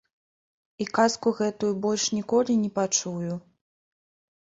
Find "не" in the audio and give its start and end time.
2.65-2.75